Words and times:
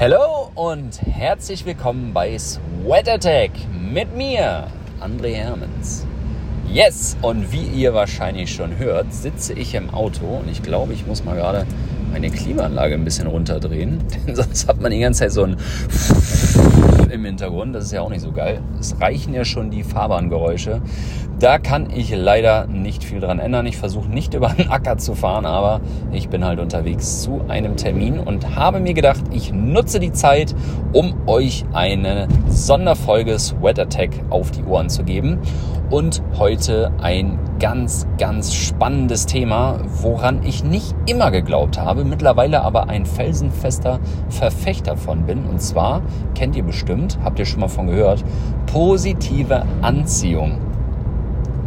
Hallo 0.00 0.50
und 0.54 1.02
herzlich 1.02 1.66
willkommen 1.66 2.14
bei 2.14 2.38
Sweat 2.38 3.06
Attack 3.06 3.50
mit 3.78 4.16
mir, 4.16 4.66
André 4.98 5.34
Hermans. 5.34 6.06
Yes, 6.66 7.18
und 7.20 7.52
wie 7.52 7.66
ihr 7.66 7.92
wahrscheinlich 7.92 8.50
schon 8.50 8.78
hört, 8.78 9.12
sitze 9.12 9.52
ich 9.52 9.74
im 9.74 9.90
Auto 9.90 10.24
und 10.24 10.48
ich 10.50 10.62
glaube, 10.62 10.94
ich 10.94 11.06
muss 11.06 11.22
mal 11.22 11.36
gerade 11.36 11.66
meine 12.10 12.30
Klimaanlage 12.30 12.94
ein 12.94 13.04
bisschen 13.04 13.26
runterdrehen, 13.26 13.98
denn 14.26 14.34
sonst 14.34 14.66
hat 14.66 14.80
man 14.80 14.90
die 14.90 15.00
ganze 15.00 15.20
Zeit 15.20 15.32
so 15.32 15.42
ein 15.42 15.58
im 17.10 17.24
Hintergrund. 17.26 17.74
Das 17.74 17.84
ist 17.84 17.92
ja 17.92 18.00
auch 18.00 18.08
nicht 18.08 18.22
so 18.22 18.32
geil. 18.32 18.62
Es 18.78 18.98
reichen 18.98 19.34
ja 19.34 19.44
schon 19.44 19.70
die 19.70 19.82
Fahrbahngeräusche. 19.82 20.80
Da 21.40 21.56
kann 21.56 21.88
ich 21.88 22.14
leider 22.14 22.66
nicht 22.66 23.02
viel 23.02 23.18
dran 23.18 23.38
ändern. 23.38 23.64
Ich 23.64 23.78
versuche 23.78 24.10
nicht 24.10 24.34
über 24.34 24.50
den 24.50 24.68
Acker 24.68 24.98
zu 24.98 25.14
fahren, 25.14 25.46
aber 25.46 25.80
ich 26.12 26.28
bin 26.28 26.44
halt 26.44 26.60
unterwegs 26.60 27.22
zu 27.22 27.40
einem 27.48 27.78
Termin 27.78 28.18
und 28.18 28.56
habe 28.56 28.78
mir 28.78 28.92
gedacht, 28.92 29.22
ich 29.32 29.50
nutze 29.50 30.00
die 30.00 30.12
Zeit, 30.12 30.54
um 30.92 31.14
euch 31.26 31.64
eine 31.72 32.28
Sonderfolge 32.46 33.38
Sweat 33.38 33.78
Attack 33.78 34.10
auf 34.28 34.50
die 34.50 34.62
Ohren 34.64 34.90
zu 34.90 35.02
geben. 35.02 35.38
Und 35.88 36.22
heute 36.38 36.92
ein 37.00 37.38
ganz, 37.58 38.06
ganz 38.18 38.54
spannendes 38.54 39.24
Thema, 39.24 39.80
woran 40.02 40.42
ich 40.44 40.62
nicht 40.62 40.94
immer 41.06 41.30
geglaubt 41.30 41.80
habe, 41.80 42.04
mittlerweile 42.04 42.60
aber 42.60 42.90
ein 42.90 43.06
felsenfester 43.06 43.98
Verfechter 44.28 44.98
von 44.98 45.24
bin. 45.24 45.46
Und 45.46 45.62
zwar, 45.62 46.02
kennt 46.34 46.54
ihr 46.54 46.64
bestimmt, 46.64 47.18
habt 47.24 47.38
ihr 47.38 47.46
schon 47.46 47.60
mal 47.60 47.68
von 47.68 47.86
gehört, 47.86 48.22
positive 48.66 49.64
Anziehung 49.80 50.69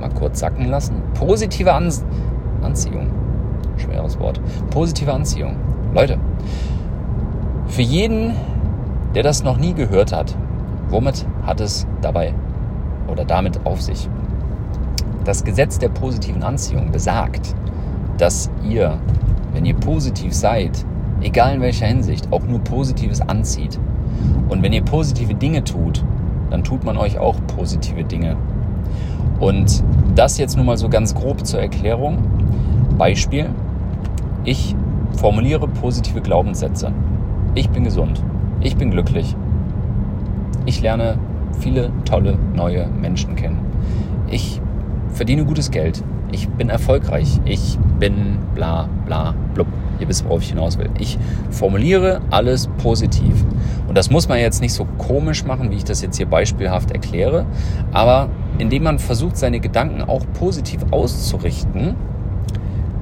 mal 0.04 0.14
kurz 0.14 0.40
sacken 0.40 0.68
lassen. 0.68 1.02
Positive 1.14 1.74
An 1.74 1.92
Anziehung. 2.62 3.08
Schweres 3.78 4.20
Wort. 4.20 4.40
Positive 4.70 5.12
Anziehung. 5.12 5.56
Leute, 5.94 6.18
für 7.68 7.82
jeden, 7.82 8.34
der 9.16 9.24
das 9.24 9.44
noch 9.44 9.58
nie 9.58 9.74
gehört 9.74 10.12
hat, 10.12 10.36
womit 10.90 11.26
hat 11.46 11.62
es 11.62 11.88
dabei 12.02 12.34
oder 13.08 13.26
damit 13.26 13.66
auf 13.66 13.82
sich? 13.82 14.10
Das 15.24 15.44
Gesetz 15.44 15.80
der 15.80 15.90
positiven 15.90 16.44
Anziehung 16.44 16.92
besagt, 16.92 17.56
dass 18.18 18.50
ihr, 18.68 18.98
wenn 19.54 19.66
ihr 19.66 19.76
positiv 19.76 20.34
seid, 20.34 20.86
egal 21.22 21.56
in 21.56 21.62
welcher 21.62 21.88
Hinsicht, 21.88 22.32
auch 22.32 22.44
nur 22.44 22.60
Positives 22.60 23.22
anzieht. 23.22 23.80
Und 24.50 24.62
wenn 24.62 24.74
ihr 24.74 24.84
positive 24.84 25.34
Dinge 25.34 25.64
tut, 25.64 26.04
dann 26.50 26.64
tut 26.64 26.84
man 26.84 26.98
euch 26.98 27.18
auch 27.18 27.38
positive 27.56 28.04
Dinge. 28.04 28.36
Und 29.40 29.84
das 30.16 30.38
jetzt 30.38 30.56
nur 30.56 30.66
mal 30.66 30.78
so 30.78 30.90
ganz 30.90 31.16
grob 31.16 31.46
zur 31.46 31.60
Erklärung. 31.60 32.18
Beispiel. 32.98 33.50
Ich 34.44 34.76
formuliere 35.18 35.68
positive 35.68 36.22
Glaubenssätze. 36.22 36.92
Ich 37.56 37.70
bin 37.70 37.84
gesund. 37.84 38.22
Ich 38.62 38.76
bin 38.76 38.92
glücklich. 38.92 39.36
Ich 40.66 40.82
lerne 40.82 41.18
viele 41.60 41.92
tolle 42.06 42.38
neue 42.56 42.88
Menschen 42.88 43.36
kennen. 43.36 43.60
Ich 44.30 44.62
verdiene 45.10 45.46
gutes 45.46 45.72
Geld. 45.72 46.04
Ich 46.32 46.50
bin 46.50 46.70
erfolgreich. 46.70 47.40
Ich 47.46 47.78
bin 48.00 48.40
bla 48.56 48.90
bla 49.06 49.34
blub. 49.54 49.68
Ihr 50.00 50.08
wisst, 50.08 50.26
worauf 50.26 50.42
ich 50.42 50.50
hinaus 50.50 50.78
will. 50.78 50.90
Ich 51.00 51.18
formuliere 51.52 52.22
alles 52.32 52.68
positiv. 52.80 53.46
Und 53.88 53.98
das 53.98 54.10
muss 54.10 54.28
man 54.28 54.40
jetzt 54.40 54.62
nicht 54.62 54.74
so 54.74 54.86
komisch 54.98 55.46
machen, 55.46 55.70
wie 55.72 55.76
ich 55.76 55.84
das 55.84 56.02
jetzt 56.02 56.18
hier 56.18 56.26
beispielhaft 56.26 56.92
erkläre. 56.92 57.46
Aber 57.92 58.30
indem 58.58 58.84
man 58.84 59.00
versucht, 59.00 59.38
seine 59.38 59.60
Gedanken 59.60 60.02
auch 60.02 60.26
positiv 60.34 60.82
auszurichten, 60.92 61.96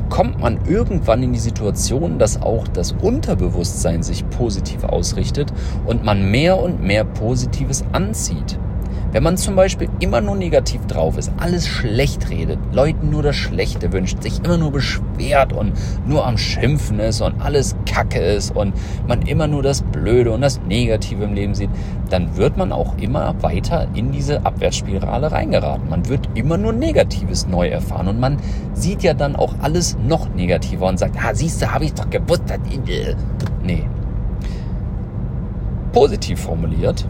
kommt 0.10 0.40
man 0.42 0.60
irgendwann 0.68 1.24
in 1.24 1.32
die 1.34 1.40
Situation, 1.40 2.20
dass 2.20 2.42
auch 2.42 2.68
das 2.68 2.92
Unterbewusstsein 2.92 4.04
sich 4.04 4.30
positiv 4.30 4.84
ausrichtet 4.84 5.54
und 5.86 6.04
man 6.04 6.30
mehr 6.30 6.62
und 6.62 6.84
mehr 6.84 7.06
Positives 7.06 7.84
anzieht. 7.94 8.60
Wenn 9.12 9.24
man 9.24 9.36
zum 9.36 9.58
Beispiel 9.58 9.90
immer 10.00 10.22
nur 10.22 10.38
negativ 10.38 10.86
drauf 10.88 11.18
ist, 11.18 11.34
alles 11.38 11.68
schlecht 11.68 12.30
redet, 12.30 12.60
Leuten 12.72 13.10
nur 13.10 13.22
das 13.22 13.36
Schlechte 13.36 13.92
wünscht, 13.92 14.24
sich 14.24 14.40
immer 14.44 14.58
nur 14.58 14.72
beschwert 14.72 15.52
und 15.52 15.74
nur 16.08 16.26
am 16.26 16.38
Schimpfen 16.38 17.00
ist 17.02 17.20
und 17.20 17.42
alles 17.42 17.76
Kacke 17.86 18.20
ist 18.20 18.56
und 18.56 18.74
man 19.08 19.24
immer 19.24 19.48
nur 19.48 19.64
das 19.64 19.82
Blöde 19.82 20.32
und 20.32 20.40
das 20.40 20.62
Negative 20.62 21.26
im 21.26 21.34
Leben 21.34 21.56
sieht, 21.56 21.70
dann 22.10 22.38
wird 22.38 22.56
man 22.56 22.72
auch 22.72 22.98
immer 23.00 23.36
weiter 23.42 23.90
in 23.96 24.14
diese 24.14 24.46
Abwärtsspirale 24.46 25.30
reingeraten. 25.30 25.90
Man 25.90 26.08
wird 26.08 26.30
immer 26.36 26.58
nur 26.58 26.72
Negatives 26.72 27.48
neu 27.48 27.68
erfahren 27.68 28.08
und 28.08 28.20
man 28.20 28.38
sieht 28.74 29.04
ja 29.04 29.14
dann 29.14 29.36
auch 29.36 29.56
alles 29.62 29.98
noch 30.08 30.34
negativer 30.34 30.88
und 30.88 30.98
sagt, 30.98 31.18
ah, 31.22 31.36
siehst 31.36 31.62
du, 31.62 31.70
habe 31.74 31.84
ich 31.84 31.94
doch 31.94 32.10
gewusst. 32.10 32.44
Nee. 33.64 33.84
Positiv 35.92 36.40
formuliert 36.40 37.06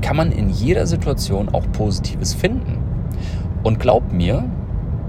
kann 0.00 0.16
man 0.16 0.32
in 0.32 0.50
jeder 0.50 0.86
Situation 0.86 1.48
auch 1.48 1.64
Positives 1.72 2.34
finden. 2.34 2.78
Und 3.62 3.80
glaub 3.80 4.12
mir, 4.12 4.44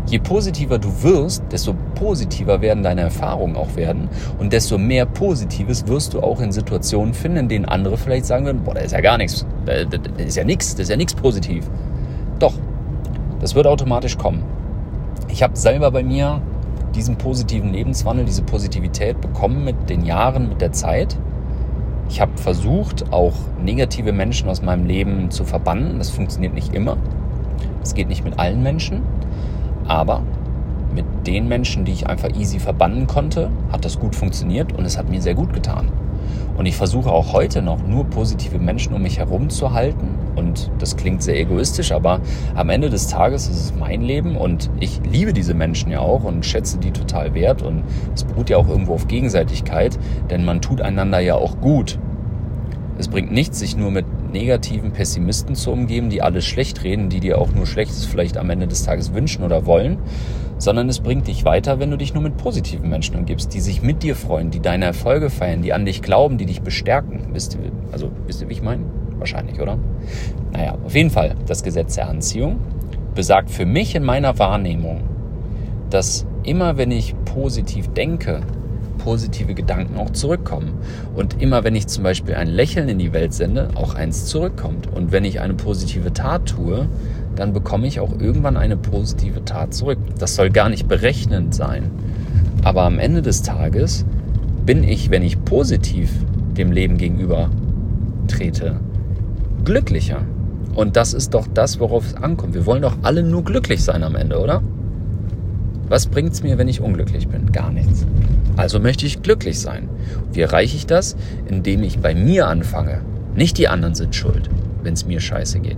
je 0.08 0.20
positiver 0.20 0.80
du 0.80 1.04
wirst, 1.04 1.44
desto 1.52 1.76
positiver 1.96 2.62
werden 2.62 2.84
deine 2.84 3.02
Erfahrungen 3.02 3.56
auch 3.56 3.76
werden 3.76 4.10
und 4.40 4.54
desto 4.54 4.78
mehr 4.78 5.06
Positives 5.06 5.88
wirst 5.88 6.14
du 6.14 6.22
auch 6.22 6.40
in 6.40 6.52
Situationen 6.52 7.14
finden, 7.14 7.38
in 7.38 7.50
denen 7.50 7.66
andere 7.66 7.98
vielleicht 7.98 8.26
sagen 8.26 8.46
würden, 8.46 8.64
boah, 8.64 8.74
da 8.74 8.82
ist 8.82 8.94
ja 8.94 9.02
gar 9.02 9.18
nichts, 9.18 9.46
das 9.66 9.86
ist 10.18 10.38
ja 10.38 10.44
nichts, 10.44 10.72
das 10.72 10.84
ist 10.84 10.90
ja 10.90 10.98
nichts 10.98 11.14
positiv. 11.14 11.70
Doch, 12.40 12.54
das 13.42 13.54
wird 13.54 13.68
automatisch 13.68 14.18
kommen. 14.18 14.44
Ich 15.28 15.44
habe 15.44 15.56
selber 15.58 15.92
bei 15.92 16.04
mir 16.04 16.42
diesen 16.96 17.18
positiven 17.18 17.74
Lebenswandel, 17.74 18.26
diese 18.26 18.44
Positivität 18.44 19.20
bekommen 19.22 19.64
mit 19.64 19.90
den 19.90 20.06
Jahren, 20.06 20.50
mit 20.50 20.62
der 20.62 20.72
Zeit. 20.72 21.18
Ich 22.10 22.22
habe 22.22 22.38
versucht, 22.38 23.12
auch 23.12 23.34
negative 23.64 24.12
Menschen 24.12 24.50
aus 24.50 24.62
meinem 24.62 24.86
Leben 24.86 25.30
zu 25.30 25.44
verbannen. 25.44 25.98
Das 25.98 26.10
funktioniert 26.10 26.54
nicht 26.54 26.74
immer. 26.74 26.98
Es 27.84 27.94
geht 27.94 28.08
nicht 28.08 28.24
mit 28.24 28.40
allen 28.40 28.64
Menschen. 28.64 29.02
Aber 29.88 30.22
mit 30.94 31.06
den 31.26 31.48
Menschen, 31.48 31.86
die 31.86 31.92
ich 31.92 32.08
einfach 32.08 32.30
easy 32.36 32.60
verbannen 32.60 33.08
konnte, 33.08 33.50
hat 33.72 33.86
das 33.86 34.00
gut 34.00 34.16
funktioniert 34.16 34.74
und 34.74 34.86
es 34.86 34.98
hat 34.98 35.10
mir 35.10 35.22
sehr 35.22 35.36
gut 35.36 35.54
getan. 35.54 35.90
Und 36.58 36.66
ich 36.66 36.76
versuche 36.76 37.12
auch 37.12 37.34
heute 37.34 37.62
noch 37.62 37.86
nur 37.86 38.06
positive 38.06 38.60
Menschen 38.60 38.94
um 38.94 39.02
mich 39.02 39.20
herum 39.20 39.50
zu 39.50 39.74
halten. 39.74 40.08
Und 40.36 40.72
das 40.80 40.98
klingt 40.98 41.24
sehr 41.24 41.40
egoistisch, 41.40 41.92
aber 41.92 42.20
am 42.56 42.70
Ende 42.70 42.90
des 42.90 43.08
Tages 43.08 43.48
ist 43.48 43.58
es 43.58 43.74
mein 43.76 44.02
Leben 44.02 44.36
und 44.36 44.70
ich 44.80 45.02
liebe 45.10 45.34
diese 45.34 45.54
Menschen 45.54 45.92
ja 45.92 46.00
auch 46.00 46.24
und 46.24 46.46
schätze 46.46 46.78
die 46.78 46.92
total 46.92 47.34
wert. 47.34 47.62
Und 47.62 47.84
es 48.16 48.24
beruht 48.24 48.50
ja 48.50 48.58
auch 48.58 48.68
irgendwo 48.68 48.94
auf 48.94 49.08
Gegenseitigkeit, 49.08 49.98
denn 50.30 50.46
man 50.46 50.62
tut 50.62 50.82
einander 50.82 51.20
ja 51.20 51.36
auch 51.36 51.60
gut. 51.60 52.00
Es 53.00 53.08
bringt 53.08 53.32
nichts, 53.32 53.60
sich 53.60 53.78
nur 53.78 53.92
mit 53.92 54.06
negativen 54.38 54.92
Pessimisten 54.92 55.56
zu 55.56 55.72
umgeben, 55.72 56.10
die 56.10 56.22
alles 56.22 56.46
schlecht 56.46 56.84
reden, 56.84 57.10
die 57.10 57.20
dir 57.20 57.40
auch 57.40 57.52
nur 57.52 57.66
Schlechtes 57.66 58.06
vielleicht 58.06 58.38
am 58.38 58.50
Ende 58.52 58.68
des 58.68 58.84
Tages 58.84 59.14
wünschen 59.14 59.44
oder 59.44 59.66
wollen, 59.66 59.98
sondern 60.60 60.90
es 60.90 61.00
bringt 61.00 61.28
dich 61.28 61.44
weiter, 61.44 61.80
wenn 61.80 61.90
du 61.90 61.98
dich 61.98 62.14
nur 62.14 62.22
mit 62.22 62.38
positiven 62.38 62.90
Menschen 62.90 63.16
umgibst, 63.16 63.54
die 63.54 63.60
sich 63.60 63.82
mit 63.82 64.04
dir 64.04 64.16
freuen, 64.16 64.52
die 64.52 64.60
deine 64.60 64.86
Erfolge 64.86 65.30
feiern, 65.30 65.64
die 65.64 65.74
an 65.74 65.86
dich 65.86 66.04
glauben, 66.04 66.38
die 66.38 66.46
dich 66.46 66.62
bestärken. 66.62 67.30
Wisst 67.34 67.56
ihr, 67.56 67.72
also, 67.92 68.12
wisst 68.28 68.42
ihr, 68.42 68.50
wie 68.50 68.54
ich 68.54 68.62
meine? 68.62 68.84
Wahrscheinlich, 69.18 69.60
oder? 69.60 69.80
Naja, 70.52 70.78
auf 70.86 70.94
jeden 70.94 71.10
Fall, 71.10 71.34
das 71.48 71.64
Gesetz 71.64 71.96
der 71.96 72.08
Anziehung 72.08 72.60
besagt 73.16 73.50
für 73.50 73.66
mich 73.66 73.96
in 73.96 74.04
meiner 74.04 74.38
Wahrnehmung, 74.38 75.02
dass 75.90 76.28
immer 76.44 76.78
wenn 76.78 76.92
ich 76.92 77.16
positiv 77.26 77.88
denke, 77.90 78.42
positive 79.08 79.54
Gedanken 79.54 79.96
auch 79.96 80.10
zurückkommen. 80.10 80.74
Und 81.16 81.42
immer 81.42 81.64
wenn 81.64 81.76
ich 81.76 81.88
zum 81.88 82.04
Beispiel 82.04 82.36
ein 82.36 82.50
Lächeln 82.50 82.90
in 82.90 83.00
die 83.00 83.14
Welt 83.14 83.34
sende, 83.34 83.70
auch 83.76 83.96
eins 83.96 84.26
zurückkommt. 84.26 84.88
Und 84.94 85.14
wenn 85.14 85.24
ich 85.24 85.40
eine 85.40 85.54
positive 85.54 86.12
Tat 86.12 86.48
tue, 86.48 86.90
dann 87.38 87.54
bekomme 87.54 87.88
ich 87.88 88.02
auch 88.02 88.20
irgendwann 88.20 88.58
eine 88.58 88.76
positive 88.76 89.46
Tat 89.46 89.74
zurück. 89.74 89.98
Das 90.20 90.36
soll 90.36 90.50
gar 90.50 90.68
nicht 90.68 90.90
berechnend 90.90 91.56
sein. 91.56 91.90
Aber 92.66 92.84
am 92.84 93.00
Ende 93.00 93.22
des 93.22 93.44
Tages 93.44 94.04
bin 94.66 94.84
ich, 94.84 95.10
wenn 95.10 95.24
ich 95.24 95.42
positiv 95.46 96.12
dem 96.58 96.74
Leben 96.74 96.98
gegenüber 96.98 97.50
trete, 98.28 98.82
glücklicher. 99.64 100.20
Und 100.76 100.98
das 100.98 101.14
ist 101.14 101.34
doch 101.34 101.48
das, 101.54 101.80
worauf 101.80 102.08
es 102.08 102.16
ankommt. 102.16 102.56
Wir 102.56 102.66
wollen 102.66 102.82
doch 102.82 102.98
alle 103.04 103.24
nur 103.24 103.46
glücklich 103.46 103.86
sein 103.86 104.04
am 104.04 104.18
Ende, 104.18 104.38
oder? 104.38 104.62
Was 105.88 106.08
bringt 106.08 106.34
es 106.34 106.44
mir, 106.44 106.58
wenn 106.58 106.68
ich 106.68 106.82
unglücklich 106.82 107.30
bin? 107.30 107.54
Gar 107.54 107.72
nichts. 107.72 108.06
Also 108.58 108.80
möchte 108.80 109.06
ich 109.06 109.22
glücklich 109.22 109.60
sein. 109.60 109.88
Wie 110.34 110.42
erreiche 110.42 110.76
ich 110.76 110.88
das? 110.88 111.16
Indem 111.48 111.84
ich 111.84 112.00
bei 112.00 112.16
mir 112.16 112.48
anfange. 112.48 113.02
Nicht 113.36 113.58
die 113.60 113.68
anderen 113.68 113.94
sind 113.94 114.16
schuld, 114.16 114.50
wenn 114.84 114.94
es 114.94 115.06
mir 115.06 115.20
scheiße 115.20 115.60
geht. 115.60 115.78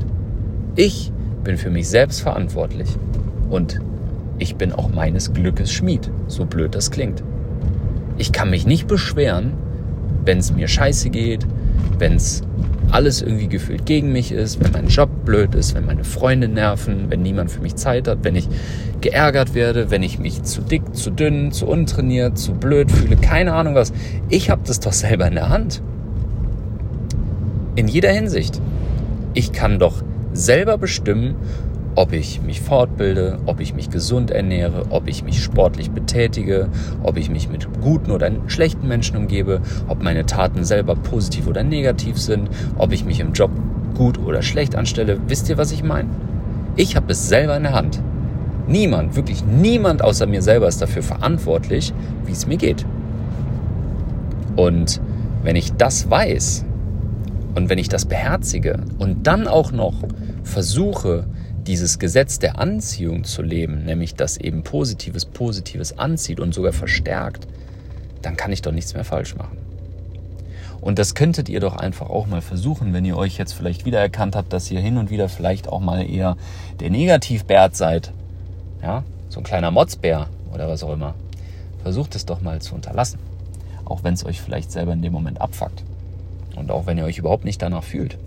Ich 0.76 1.12
bin 1.44 1.58
für 1.58 1.70
mich 1.70 1.90
selbst 1.90 2.22
verantwortlich. 2.22 2.88
Und 3.50 3.80
ich 4.38 4.56
bin 4.56 4.72
auch 4.72 4.90
meines 4.90 5.34
Glückes 5.34 5.72
Schmied, 5.72 6.10
so 6.28 6.46
blöd 6.46 6.74
das 6.74 6.90
klingt. 6.90 7.22
Ich 8.18 8.32
kann 8.32 8.50
mich 8.50 8.66
nicht 8.66 8.88
beschweren, 8.88 9.54
wenn 10.24 10.38
es 10.38 10.54
mir 10.54 10.70
scheiße 10.70 11.10
geht, 11.10 11.46
wenn 11.98 12.16
es 12.16 12.44
alles 12.92 13.22
irgendwie 13.22 13.48
gefühlt 13.48 13.86
gegen 13.86 14.12
mich 14.12 14.32
ist, 14.32 14.64
wenn 14.64 14.72
mein 14.72 14.88
Job 14.88 15.10
blöd 15.26 15.56
ist, 15.56 15.76
wenn 15.76 15.86
meine 15.86 16.04
Freunde 16.04 16.48
nerven, 16.48 17.06
wenn 17.10 17.22
niemand 17.22 17.52
für 17.52 17.62
mich 17.62 17.76
Zeit 17.76 18.08
hat, 18.08 18.20
wenn 18.24 18.36
ich 18.36 18.48
geärgert 19.02 19.54
werde, 19.54 19.92
wenn 19.92 20.04
ich 20.04 20.20
mich 20.20 20.44
zu 20.44 20.62
dick, 20.62 20.96
zu 20.96 21.12
dünn, 21.12 21.52
zu 21.52 21.68
untrainiert, 21.68 22.38
zu 22.38 22.54
blöd 22.54 22.92
fühle, 22.92 23.16
keine 23.16 23.54
Ahnung 23.54 23.76
was. 23.76 23.94
Ich 24.30 24.50
habe 24.50 24.62
das 24.66 24.80
doch 24.80 24.94
selber 24.94 25.28
in 25.28 25.36
der 25.36 25.50
Hand. 25.50 25.82
In 27.76 27.88
jeder 27.88 28.12
Hinsicht. 28.12 28.60
Ich 29.34 29.52
kann 29.52 29.80
doch 29.80 30.04
selber 30.34 30.78
bestimmen, 30.78 31.36
ob 32.00 32.14
ich 32.14 32.42
mich 32.42 32.62
fortbilde, 32.62 33.40
ob 33.46 33.60
ich 33.60 33.74
mich 33.74 33.90
gesund 33.90 34.32
ernähre, 34.32 34.86
ob 34.90 35.10
ich 35.10 35.22
mich 35.22 35.44
sportlich 35.44 35.92
betätige, 35.92 36.70
ob 37.04 37.18
ich 37.18 37.30
mich 37.30 37.50
mit 37.50 37.68
guten 37.82 38.12
oder 38.12 38.32
schlechten 38.48 38.88
Menschen 38.88 39.18
umgebe, 39.18 39.60
ob 39.90 40.02
meine 40.02 40.26
Taten 40.26 40.64
selber 40.64 40.96
positiv 40.96 41.46
oder 41.46 41.62
negativ 41.62 42.18
sind, 42.18 42.48
ob 42.78 42.94
ich 42.94 43.04
mich 43.04 43.20
im 43.20 43.34
Job 43.34 43.52
gut 43.96 44.18
oder 44.18 44.42
schlecht 44.42 44.78
anstelle. 44.78 45.20
Wisst 45.28 45.50
ihr, 45.50 45.58
was 45.58 45.74
ich 45.74 45.84
meine? 45.84 46.08
Ich 46.78 46.96
habe 46.96 47.12
es 47.12 47.28
selber 47.28 47.58
in 47.58 47.64
der 47.64 47.74
Hand. 47.74 48.02
Niemand, 48.66 49.18
wirklich 49.18 49.44
niemand 49.44 50.02
außer 50.02 50.26
mir 50.26 50.42
selber 50.42 50.70
ist 50.70 50.82
dafür 50.82 51.04
verantwortlich, 51.04 51.94
wie 52.26 52.32
es 52.32 52.48
mir 52.48 52.56
geht. 52.56 52.86
Und 54.56 55.02
wenn 55.44 55.58
ich 55.58 55.74
das 55.74 56.10
weiß 56.10 56.64
und 57.56 57.70
wenn 57.70 57.78
ich 57.78 57.90
das 57.90 58.06
beherzige 58.06 58.86
und 59.00 59.28
dann 59.28 59.50
auch 59.50 59.74
noch 59.74 59.96
versuche, 60.44 61.26
dieses 61.70 62.00
Gesetz 62.00 62.40
der 62.40 62.58
Anziehung 62.58 63.26
zu 63.26 63.44
leben, 63.44 63.86
nämlich 63.86 64.16
dass 64.16 64.38
eben 64.38 64.64
Positives 64.64 65.26
Positives 65.26 66.00
anzieht 66.00 66.40
und 66.40 66.52
sogar 66.52 66.74
verstärkt, 66.74 67.48
dann 68.24 68.36
kann 68.36 68.52
ich 68.52 68.64
doch 68.64 68.72
nichts 68.72 68.96
mehr 68.96 69.04
falsch 69.04 69.36
machen. 69.36 69.56
Und 70.82 70.98
das 70.98 71.14
könntet 71.14 71.48
ihr 71.48 71.60
doch 71.60 71.76
einfach 71.76 72.10
auch 72.10 72.26
mal 72.26 72.42
versuchen, 72.42 72.92
wenn 72.92 73.06
ihr 73.06 73.16
euch 73.16 73.38
jetzt 73.38 73.54
vielleicht 73.54 73.86
wiedererkannt 73.86 74.36
habt, 74.36 74.52
dass 74.52 74.72
ihr 74.72 74.80
hin 74.80 74.98
und 74.98 75.12
wieder 75.12 75.30
vielleicht 75.30 75.68
auch 75.68 75.80
mal 75.80 76.10
eher 76.10 76.38
der 76.80 76.90
Negativbärt 76.90 77.76
seid. 77.76 78.14
Ja, 78.82 79.04
so 79.30 79.40
ein 79.40 79.44
kleiner 79.44 79.70
Motzbär 79.70 80.28
oder 80.52 80.68
was 80.68 80.82
auch 80.82 80.94
immer. 80.94 81.14
Versucht 81.84 82.16
es 82.16 82.26
doch 82.26 82.42
mal 82.42 82.60
zu 82.64 82.74
unterlassen. 82.74 83.20
Auch 83.86 84.04
wenn 84.04 84.16
es 84.16 84.26
euch 84.26 84.42
vielleicht 84.42 84.72
selber 84.72 84.94
in 84.94 85.04
dem 85.04 85.14
Moment 85.14 85.40
abfuckt. 85.40 85.84
Und 86.56 86.72
auch 86.72 86.88
wenn 86.88 86.98
ihr 86.98 87.06
euch 87.06 87.20
überhaupt 87.20 87.46
nicht 87.46 87.62
danach 87.62 87.84
fühlt. 87.84 88.18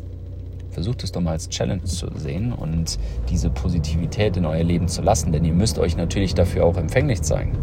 Versucht 0.73 1.05
es 1.05 1.13
doch 1.13 1.21
mal 1.21 1.33
als 1.33 1.51
Challenge 1.51 1.85
zu 1.85 2.07
sehen 2.17 2.55
und 2.55 2.99
diese 3.29 3.51
Positivität 3.51 4.39
in 4.39 4.47
euer 4.47 4.65
Leben 4.65 4.89
zu 4.89 5.03
lassen, 5.03 5.31
denn 5.31 5.45
ihr 5.45 5.53
müsst 5.53 5.79
euch 5.79 5.99
natürlich 5.99 6.35
dafür 6.35 6.65
auch 6.65 6.79
empfänglich 6.79 7.21
zeigen. 7.21 7.59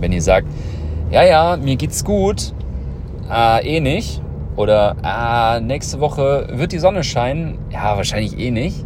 Wenn 0.00 0.12
ihr 0.12 0.22
sagt, 0.22 0.48
ja, 1.10 1.22
ja, 1.24 1.58
mir 1.58 1.76
geht's 1.76 2.04
gut, 2.04 2.54
äh, 3.30 3.76
eh 3.76 3.80
nicht, 3.80 4.22
oder 4.56 4.96
äh, 5.04 5.60
nächste 5.60 6.00
Woche 6.00 6.48
wird 6.52 6.72
die 6.72 6.78
Sonne 6.78 7.04
scheinen, 7.04 7.58
ja, 7.70 7.98
wahrscheinlich 7.98 8.38
eh 8.38 8.50
nicht, 8.50 8.82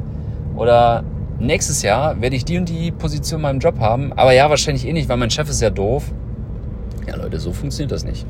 oder 0.57 1.05
nächstes 1.39 1.83
Jahr 1.83 2.21
werde 2.21 2.35
ich 2.35 2.45
die 2.45 2.59
und 2.59 2.69
die 2.69 2.91
Position 2.91 3.39
in 3.39 3.43
meinem 3.43 3.61
Job 3.61 3.79
haben, 3.79 4.13
aber 4.13 4.33
ja, 4.33 4.51
wahrscheinlich 4.51 4.89
eh 4.89 4.93
nicht, 4.93 5.09
weil 5.09 5.19
mein 5.19 5.31
Chef 5.31 5.49
ist 5.49 5.63
ja 5.63 5.71
doof. 5.71 6.11
Ja, 7.07 7.15
Leute, 7.15 7.39
so 7.39 7.53
funktioniert 7.53 7.93
das 7.93 8.05
nicht. 8.05 8.27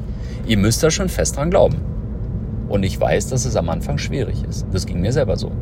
Ihr 0.47 0.59
müsst 0.59 0.83
da 0.83 0.91
schon 0.91 1.09
fest 1.09 1.39
dran 1.39 1.49
glauben. 1.49 1.96
Und 2.69 2.83
ich 2.83 3.01
weiß, 3.01 3.29
dass 3.29 3.45
es 3.45 3.57
am 3.57 3.69
Anfang 3.69 3.99
schwierig 3.99 4.43
ist. 4.45 4.67
Das 4.73 4.87
ging 4.87 5.01
mir 5.01 5.13
selber 5.13 5.37
so. 5.37 5.53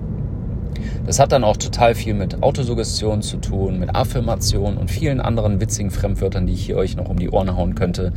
Das 1.06 1.18
hat 1.18 1.32
dann 1.32 1.44
auch 1.44 1.56
total 1.56 1.94
viel 1.94 2.14
mit 2.14 2.42
Autosuggestion 2.42 3.22
zu 3.22 3.36
tun, 3.36 3.78
mit 3.78 3.94
Affirmation 3.94 4.76
und 4.76 4.90
vielen 4.90 5.20
anderen 5.20 5.60
witzigen 5.60 5.90
Fremdwörtern, 5.90 6.46
die 6.46 6.54
ich 6.54 6.64
hier 6.64 6.76
euch 6.76 6.96
noch 6.96 7.08
um 7.08 7.18
die 7.18 7.30
Ohren 7.30 7.56
hauen 7.56 7.74
könnte. 7.74 8.12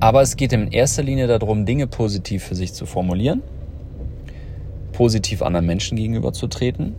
Aber 0.00 0.22
es 0.22 0.36
geht 0.36 0.52
in 0.52 0.68
erster 0.68 1.02
Linie 1.02 1.26
darum, 1.26 1.66
Dinge 1.66 1.86
positiv 1.86 2.44
für 2.44 2.54
sich 2.54 2.72
zu 2.74 2.84
formulieren, 2.84 3.42
positiv 4.92 5.42
anderen 5.42 5.66
Menschen 5.66 5.96
gegenüber 5.96 6.32
zu 6.32 6.48
treten 6.48 6.94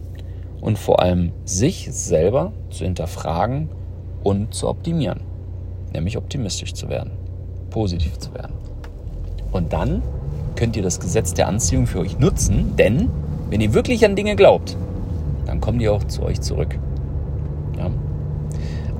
und 0.61 0.79
vor 0.79 1.01
allem 1.01 1.33
sich 1.45 1.89
selber 1.91 2.53
zu 2.69 2.85
hinterfragen 2.85 3.69
und 4.23 4.53
zu 4.53 4.69
optimieren. 4.69 5.21
Nämlich 5.93 6.17
optimistisch 6.17 6.73
zu 6.73 6.89
werden, 6.89 7.11
positiv 7.69 8.17
zu 8.17 8.33
werden. 8.33 8.53
Und 9.51 9.73
dann 9.73 10.01
könnt 10.63 10.77
ihr 10.77 10.81
das 10.81 11.01
Gesetz 11.01 11.33
der 11.33 11.49
Anziehung 11.49 11.87
für 11.87 11.99
euch 11.99 12.19
nutzen, 12.19 12.77
denn 12.77 13.09
wenn 13.49 13.59
ihr 13.59 13.73
wirklich 13.73 14.05
an 14.05 14.15
Dinge 14.15 14.37
glaubt, 14.37 14.77
dann 15.45 15.59
kommen 15.59 15.77
die 15.77 15.89
auch 15.89 16.05
zu 16.05 16.23
euch 16.23 16.39
zurück. 16.39 16.79
Ja? 17.77 17.91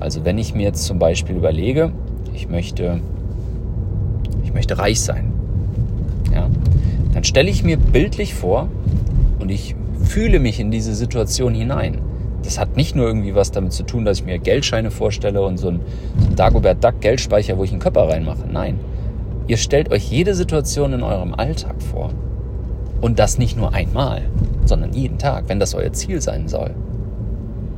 Also 0.02 0.26
wenn 0.26 0.38
ich 0.38 0.54
mir 0.54 0.64
jetzt 0.64 0.84
zum 0.84 1.00
Beispiel 1.00 1.38
überlege, 1.38 1.94
ich 2.34 2.50
möchte, 2.50 3.00
ich 4.44 4.54
möchte 4.54 4.78
reich 4.78 5.00
sein, 5.00 5.32
ja? 6.36 6.50
dann 7.14 7.24
stelle 7.24 7.50
ich 7.50 7.64
mir 7.64 7.78
bildlich 7.78 8.34
vor 8.34 8.68
und 9.40 9.50
ich 9.50 9.74
fühle 10.04 10.42
mich 10.42 10.60
in 10.60 10.70
diese 10.70 10.94
Situation 10.94 11.56
hinein. 11.56 12.00
Das 12.44 12.60
hat 12.60 12.76
nicht 12.76 12.94
nur 12.94 13.08
irgendwie 13.08 13.36
was 13.36 13.52
damit 13.52 13.72
zu 13.72 13.84
tun, 13.84 14.04
dass 14.04 14.20
ich 14.20 14.26
mir 14.26 14.38
Geldscheine 14.38 14.92
vorstelle 14.92 15.42
und 15.42 15.56
so 15.56 15.70
ein, 15.70 15.80
so 16.18 16.28
ein 16.28 16.36
Dagobert 16.36 16.84
Duck 16.84 17.00
Geldspeicher, 17.00 17.58
wo 17.58 17.64
ich 17.64 17.72
einen 17.72 17.80
Körper 17.80 18.10
reinmache. 18.10 18.44
Nein, 18.52 18.82
Ihr 19.48 19.58
stellt 19.58 19.92
euch 19.92 20.10
jede 20.10 20.36
Situation 20.36 20.94
in 20.94 21.04
eurem 21.04 21.34
Alltag 21.34 21.82
vor. 21.82 22.12
Und 23.02 23.20
das 23.20 23.38
nicht 23.38 23.58
nur 23.58 23.74
einmal, 23.74 24.22
sondern 24.66 24.94
jeden 24.94 25.18
Tag, 25.18 25.46
wenn 25.48 25.60
das 25.60 25.74
euer 25.74 25.92
Ziel 25.92 26.22
sein 26.22 26.48
soll. 26.48 26.72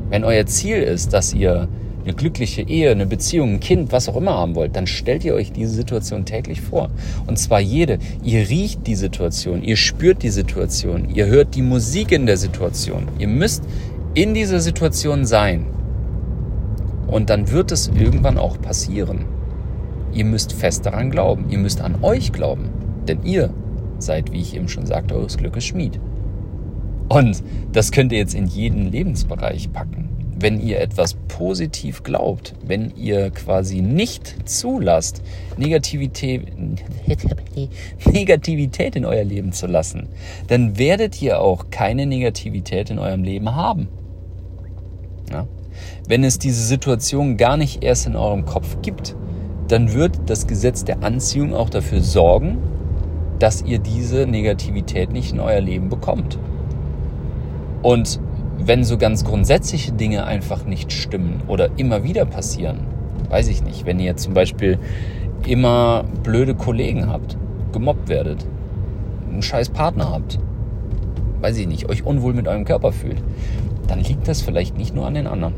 Wenn 0.10 0.24
euer 0.24 0.46
Ziel 0.46 0.78
ist, 0.78 1.14
dass 1.14 1.34
ihr 1.34 1.68
eine 2.04 2.14
glückliche 2.14 2.62
Ehe, 2.62 2.92
eine 2.92 3.08
Beziehung, 3.08 3.56
ein 3.56 3.60
Kind, 3.60 3.92
was 3.92 4.08
auch 4.08 4.16
immer 4.16 4.36
haben 4.36 4.54
wollt, 4.54 4.76
dann 4.76 4.86
stellt 4.86 5.26
ihr 5.26 5.34
euch 5.34 5.52
diese 5.52 5.74
Situation 5.74 6.26
täglich 6.26 6.62
vor. 6.62 6.90
Und 7.26 7.40
zwar 7.40 7.60
jede. 7.60 7.98
Ihr 8.24 8.48
riecht 8.48 8.86
die 8.86 8.94
Situation, 8.94 9.64
ihr 9.64 9.76
spürt 9.76 10.22
die 10.22 10.30
Situation, 10.30 11.10
ihr 11.10 11.26
hört 11.26 11.56
die 11.56 11.64
Musik 11.64 12.12
in 12.12 12.28
der 12.28 12.38
Situation. 12.38 13.08
Ihr 13.18 13.28
müsst 13.28 13.64
in 14.14 14.36
dieser 14.36 14.60
Situation 14.60 15.26
sein. 15.26 15.66
Und 17.08 17.32
dann 17.32 17.50
wird 17.52 17.72
es 17.72 17.88
irgendwann 17.88 18.38
auch 18.38 18.62
passieren. 18.62 19.26
Ihr 20.16 20.26
müsst 20.26 20.54
fest 20.54 20.86
daran 20.86 21.12
glauben. 21.12 21.50
Ihr 21.50 21.60
müsst 21.60 21.82
an 21.82 22.02
euch 22.02 22.32
glauben. 22.32 22.70
Denn 23.08 23.24
ihr 23.24 23.54
seid, 24.00 24.32
wie 24.32 24.40
ich 24.40 24.56
eben 24.56 24.70
schon 24.70 24.86
sagte, 24.86 25.16
eures 25.16 25.38
Glückes 25.38 25.66
Schmied. 25.66 26.00
Und 27.10 27.44
das 27.72 27.92
könnt 27.92 28.12
ihr 28.12 28.18
jetzt 28.18 28.34
in 28.34 28.48
jeden 28.48 28.92
Lebensbereich 28.92 29.72
packen. 29.72 30.10
Wenn 30.38 30.60
ihr 30.60 30.80
etwas 30.82 31.16
positiv 31.28 32.04
glaubt, 32.04 32.56
wenn 32.66 32.94
ihr 32.96 33.30
quasi 33.30 33.82
nicht 33.82 34.50
zulasst, 34.50 35.22
Negativität, 35.58 36.48
Negativität 38.12 38.96
in 38.96 39.06
euer 39.06 39.24
Leben 39.24 39.52
zu 39.52 39.68
lassen, 39.68 40.10
dann 40.48 40.78
werdet 40.78 41.22
ihr 41.22 41.40
auch 41.42 41.70
keine 41.72 42.06
Negativität 42.06 42.90
in 42.90 43.00
eurem 43.00 43.24
Leben 43.24 43.56
haben. 43.56 43.88
Ja? 45.32 45.48
Wenn 46.08 46.24
es 46.24 46.38
diese 46.38 46.64
Situation 46.64 47.38
gar 47.38 47.56
nicht 47.56 47.84
erst 47.84 48.08
in 48.08 48.16
eurem 48.16 48.46
Kopf 48.46 48.78
gibt, 48.82 49.16
dann 49.68 49.94
wird 49.94 50.20
das 50.28 50.48
Gesetz 50.48 50.84
der 50.84 51.04
Anziehung 51.04 51.54
auch 51.54 51.70
dafür 51.70 52.02
sorgen, 52.02 52.58
dass 53.40 53.64
ihr 53.64 53.80
diese 53.80 54.28
Negativität 54.28 55.12
nicht 55.12 55.34
in 55.34 55.40
euer 55.40 55.62
Leben 55.62 55.90
bekommt. 55.90 56.38
Und 57.82 58.20
wenn 58.58 58.84
so 58.84 58.98
ganz 58.98 59.26
grundsätzliche 59.26 59.92
Dinge 59.92 60.26
einfach 60.26 60.66
nicht 60.66 60.92
stimmen 60.92 61.42
oder 61.48 61.70
immer 61.78 62.04
wieder 62.04 62.26
passieren, 62.26 62.80
weiß 63.30 63.48
ich 63.50 63.64
nicht, 63.64 63.86
wenn 63.86 64.00
ihr 64.00 64.16
zum 64.18 64.34
Beispiel 64.34 64.80
immer 65.46 66.06
blöde 66.24 66.56
Kollegen 66.56 67.08
habt, 67.08 67.38
gemobbt 67.74 68.08
werdet, 68.08 68.46
einen 69.30 69.42
scheiß 69.42 69.70
Partner 69.70 70.12
habt, 70.12 70.40
weiß 71.42 71.58
ich 71.58 71.68
nicht, 71.68 71.90
euch 71.90 72.06
unwohl 72.06 72.34
mit 72.34 72.48
eurem 72.48 72.66
Körper 72.66 72.92
fühlt, 72.92 73.22
dann 73.88 74.00
liegt 74.00 74.28
das 74.28 74.42
vielleicht 74.42 74.78
nicht 74.78 74.96
nur 74.96 75.06
an 75.06 75.14
den 75.14 75.28
anderen 75.28 75.54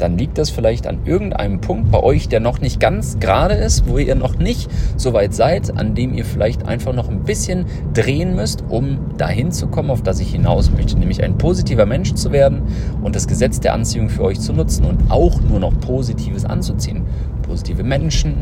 dann 0.00 0.16
liegt 0.16 0.38
das 0.38 0.50
vielleicht 0.50 0.86
an 0.86 1.00
irgendeinem 1.04 1.60
Punkt 1.60 1.90
bei 1.90 2.02
euch, 2.02 2.28
der 2.28 2.40
noch 2.40 2.60
nicht 2.60 2.80
ganz 2.80 3.18
gerade 3.20 3.54
ist, 3.54 3.86
wo 3.86 3.98
ihr 3.98 4.14
noch 4.14 4.38
nicht 4.38 4.70
so 4.96 5.12
weit 5.12 5.34
seid, 5.34 5.76
an 5.76 5.94
dem 5.94 6.14
ihr 6.14 6.24
vielleicht 6.24 6.66
einfach 6.66 6.94
noch 6.94 7.08
ein 7.08 7.24
bisschen 7.24 7.66
drehen 7.92 8.34
müsst, 8.34 8.64
um 8.68 9.16
dahin 9.18 9.52
zu 9.52 9.66
kommen, 9.66 9.90
auf 9.90 10.02
das 10.02 10.20
ich 10.20 10.32
hinaus 10.32 10.70
möchte, 10.70 10.98
nämlich 10.98 11.22
ein 11.22 11.36
positiver 11.36 11.86
Mensch 11.86 12.14
zu 12.14 12.32
werden 12.32 12.62
und 13.02 13.14
das 13.14 13.28
Gesetz 13.28 13.60
der 13.60 13.74
Anziehung 13.74 14.08
für 14.08 14.22
euch 14.22 14.40
zu 14.40 14.52
nutzen 14.52 14.86
und 14.86 15.10
auch 15.10 15.40
nur 15.42 15.60
noch 15.60 15.78
Positives 15.80 16.44
anzuziehen. 16.44 17.02
Positive 17.42 17.82
Menschen, 17.82 18.36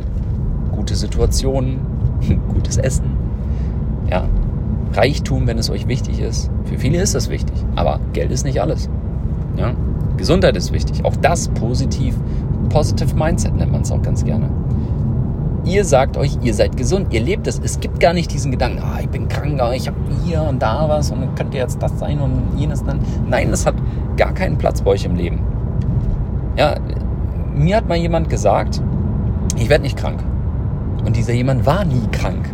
gute 0.70 0.94
Situationen, 0.94 1.80
gutes 2.54 2.76
Essen, 2.76 3.16
ja, 4.10 4.28
Reichtum, 4.92 5.46
wenn 5.46 5.58
es 5.58 5.70
euch 5.70 5.88
wichtig 5.88 6.20
ist. 6.20 6.50
Für 6.64 6.78
viele 6.78 7.00
ist 7.02 7.14
das 7.14 7.28
wichtig, 7.28 7.56
aber 7.74 8.00
Geld 8.12 8.30
ist 8.30 8.44
nicht 8.44 8.60
alles. 8.60 8.88
Ja? 9.56 9.74
Gesundheit 10.18 10.56
ist 10.56 10.72
wichtig. 10.72 11.04
Auch 11.04 11.16
das 11.16 11.48
positiv. 11.48 12.14
Positive 12.68 13.14
Mindset 13.14 13.56
nennt 13.56 13.72
man 13.72 13.82
es 13.82 13.90
auch 13.90 14.02
ganz 14.02 14.24
gerne. 14.24 14.50
Ihr 15.64 15.84
sagt 15.84 16.16
euch, 16.16 16.38
ihr 16.42 16.54
seid 16.54 16.76
gesund, 16.76 17.12
ihr 17.12 17.20
lebt 17.20 17.46
es. 17.46 17.58
Es 17.62 17.80
gibt 17.80 18.00
gar 18.00 18.12
nicht 18.12 18.32
diesen 18.32 18.50
Gedanken, 18.50 18.80
ah, 18.82 18.98
ich 19.00 19.08
bin 19.08 19.28
krank, 19.28 19.60
ah, 19.60 19.72
ich 19.72 19.86
habe 19.86 19.96
hier 20.24 20.42
und 20.42 20.60
da 20.60 20.88
was 20.88 21.10
und 21.10 21.34
könnte 21.36 21.56
jetzt 21.56 21.82
das 21.82 21.98
sein 21.98 22.20
und 22.20 22.58
jenes 22.58 22.84
dann. 22.84 23.00
Nein, 23.28 23.50
das 23.50 23.66
hat 23.66 23.74
gar 24.16 24.32
keinen 24.32 24.58
Platz 24.58 24.82
bei 24.82 24.90
euch 24.90 25.04
im 25.04 25.14
Leben. 25.14 25.40
Ja, 26.56 26.74
mir 27.54 27.76
hat 27.76 27.88
mal 27.88 27.96
jemand 27.96 28.30
gesagt, 28.30 28.82
ich 29.56 29.68
werde 29.68 29.82
nicht 29.82 29.96
krank. 29.96 30.22
Und 31.04 31.16
dieser 31.16 31.32
jemand 31.32 31.66
war 31.66 31.84
nie 31.84 32.06
krank. 32.12 32.48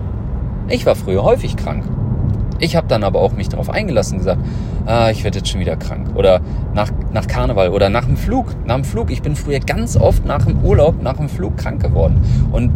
Ich 0.68 0.86
war 0.86 0.94
früher 0.94 1.22
häufig 1.22 1.56
krank. 1.56 1.84
Ich 2.58 2.76
habe 2.76 2.86
dann 2.86 3.02
aber 3.02 3.20
auch 3.20 3.32
mich 3.32 3.48
darauf 3.48 3.68
eingelassen 3.70 4.18
gesagt, 4.18 4.40
ah, 4.86 5.10
ich 5.10 5.24
werde 5.24 5.38
jetzt 5.38 5.48
schon 5.48 5.60
wieder 5.60 5.76
krank. 5.76 6.08
Oder 6.14 6.40
nach, 6.74 6.90
nach 7.12 7.26
Karneval 7.26 7.70
oder 7.70 7.88
nach 7.88 8.04
dem 8.04 8.16
Flug. 8.16 8.54
Nach 8.66 8.76
dem 8.76 8.84
Flug. 8.84 9.10
Ich 9.10 9.22
bin 9.22 9.36
früher 9.36 9.60
ganz 9.60 9.96
oft 9.96 10.24
nach 10.24 10.44
dem 10.44 10.62
Urlaub, 10.62 11.02
nach 11.02 11.16
dem 11.16 11.28
Flug 11.28 11.56
krank 11.56 11.82
geworden. 11.82 12.22
Und 12.52 12.70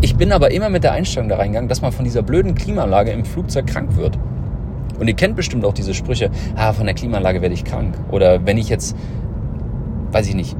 ich 0.00 0.16
bin 0.16 0.32
aber 0.32 0.50
immer 0.50 0.68
mit 0.68 0.84
der 0.84 0.92
Einstellung 0.92 1.28
da 1.28 1.36
reingegangen, 1.36 1.68
dass 1.68 1.80
man 1.80 1.92
von 1.92 2.04
dieser 2.04 2.22
blöden 2.22 2.54
Klimaanlage 2.54 3.12
im 3.12 3.24
Flugzeug 3.24 3.66
krank 3.66 3.96
wird. 3.96 4.18
Und 4.98 5.08
ihr 5.08 5.14
kennt 5.14 5.36
bestimmt 5.36 5.64
auch 5.64 5.74
diese 5.74 5.94
Sprüche, 5.94 6.30
ah, 6.56 6.72
von 6.72 6.86
der 6.86 6.94
Klimaanlage 6.94 7.42
werde 7.42 7.54
ich 7.54 7.64
krank. 7.64 7.94
Oder 8.10 8.44
wenn 8.46 8.58
ich 8.58 8.68
jetzt, 8.68 8.96
weiß 10.12 10.28
ich 10.28 10.34
nicht, 10.34 10.56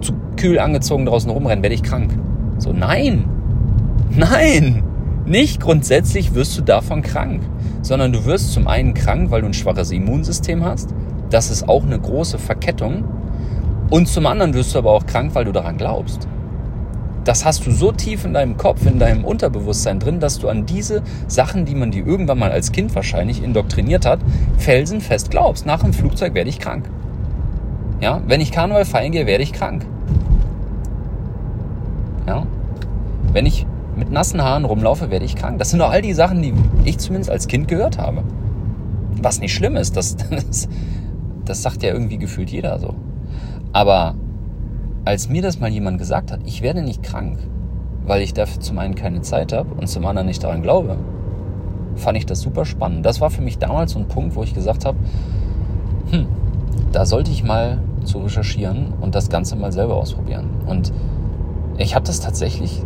zu 0.00 0.12
kühl 0.36 0.58
angezogen 0.58 1.06
draußen 1.06 1.30
rumrenne, 1.30 1.62
werde 1.62 1.74
ich 1.74 1.82
krank. 1.82 2.10
So, 2.58 2.72
nein, 2.72 3.24
nein, 4.10 4.82
nicht 5.26 5.60
grundsätzlich 5.60 6.34
wirst 6.34 6.58
du 6.58 6.62
davon 6.62 7.02
krank, 7.02 7.42
sondern 7.82 8.12
du 8.12 8.24
wirst 8.24 8.52
zum 8.52 8.68
einen 8.68 8.94
krank, 8.94 9.30
weil 9.30 9.42
du 9.42 9.48
ein 9.48 9.54
schwaches 9.54 9.90
Immunsystem 9.90 10.64
hast. 10.64 10.94
Das 11.30 11.50
ist 11.50 11.68
auch 11.68 11.84
eine 11.84 11.98
große 11.98 12.38
Verkettung. 12.38 13.04
Und 13.90 14.08
zum 14.08 14.26
anderen 14.26 14.54
wirst 14.54 14.74
du 14.74 14.78
aber 14.78 14.92
auch 14.92 15.06
krank, 15.06 15.34
weil 15.34 15.44
du 15.44 15.52
daran 15.52 15.76
glaubst 15.76 16.28
das 17.24 17.44
hast 17.44 17.66
du 17.66 17.70
so 17.70 17.92
tief 17.92 18.24
in 18.24 18.34
deinem 18.34 18.56
Kopf, 18.56 18.86
in 18.86 18.98
deinem 18.98 19.24
Unterbewusstsein 19.24 19.98
drin, 19.98 20.20
dass 20.20 20.38
du 20.38 20.48
an 20.48 20.66
diese 20.66 21.02
Sachen, 21.26 21.64
die 21.64 21.74
man 21.74 21.90
dir 21.90 22.06
irgendwann 22.06 22.38
mal 22.38 22.52
als 22.52 22.72
Kind 22.72 22.94
wahrscheinlich 22.94 23.42
indoktriniert 23.42 24.06
hat, 24.06 24.20
felsenfest 24.58 25.30
glaubst. 25.30 25.66
Nach 25.66 25.82
dem 25.82 25.92
Flugzeug 25.92 26.34
werde 26.34 26.50
ich 26.50 26.58
krank. 26.58 26.88
Ja, 28.00 28.20
wenn 28.26 28.40
ich 28.40 28.52
Karneval 28.52 28.84
feiern 28.84 29.12
gehe, 29.12 29.26
werde 29.26 29.42
ich 29.42 29.52
krank. 29.52 29.86
Ja, 32.26 32.46
wenn 33.32 33.46
ich 33.46 33.66
mit 33.96 34.10
nassen 34.10 34.42
Haaren 34.42 34.64
rumlaufe, 34.64 35.10
werde 35.10 35.24
ich 35.24 35.36
krank. 35.36 35.58
Das 35.58 35.70
sind 35.70 35.78
doch 35.78 35.90
all 35.90 36.02
die 36.02 36.14
Sachen, 36.14 36.42
die 36.42 36.54
ich 36.84 36.98
zumindest 36.98 37.30
als 37.30 37.46
Kind 37.48 37.68
gehört 37.68 37.98
habe. 37.98 38.22
Was 39.20 39.40
nicht 39.40 39.54
schlimm 39.54 39.76
ist, 39.76 39.96
das, 39.96 40.16
das, 40.30 40.68
das 41.44 41.62
sagt 41.62 41.82
ja 41.82 41.92
irgendwie 41.92 42.18
gefühlt 42.18 42.50
jeder 42.50 42.78
so. 42.78 42.94
Aber 43.72 44.14
als 45.04 45.28
mir 45.28 45.42
das 45.42 45.60
mal 45.60 45.70
jemand 45.70 45.98
gesagt 45.98 46.32
hat, 46.32 46.40
ich 46.44 46.62
werde 46.62 46.82
nicht 46.82 47.02
krank, 47.02 47.38
weil 48.06 48.22
ich 48.22 48.34
dafür 48.34 48.60
zum 48.60 48.78
einen 48.78 48.94
keine 48.94 49.22
Zeit 49.22 49.52
habe 49.52 49.74
und 49.74 49.88
zum 49.88 50.06
anderen 50.06 50.26
nicht 50.26 50.42
daran 50.42 50.62
glaube, 50.62 50.96
fand 51.96 52.18
ich 52.18 52.26
das 52.26 52.40
super 52.40 52.64
spannend. 52.64 53.04
Das 53.06 53.20
war 53.20 53.30
für 53.30 53.42
mich 53.42 53.58
damals 53.58 53.92
so 53.92 53.98
ein 53.98 54.08
Punkt, 54.08 54.34
wo 54.36 54.42
ich 54.42 54.54
gesagt 54.54 54.84
habe, 54.84 54.98
hm, 56.10 56.26
da 56.92 57.06
sollte 57.06 57.30
ich 57.30 57.44
mal 57.44 57.78
zu 58.04 58.18
recherchieren 58.18 58.92
und 59.00 59.14
das 59.14 59.30
Ganze 59.30 59.56
mal 59.56 59.72
selber 59.72 59.96
ausprobieren. 59.96 60.50
Und 60.66 60.92
ich 61.78 61.94
habe 61.94 62.06
das 62.06 62.20
tatsächlich 62.20 62.82